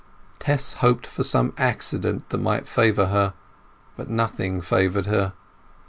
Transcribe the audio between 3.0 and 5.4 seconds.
her, but nothing favoured her.